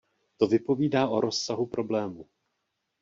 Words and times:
To 0.37 0.47
vypovídá 0.47 1.07
o 1.07 1.21
rozsahu 1.21 1.65
problému. 1.65 2.29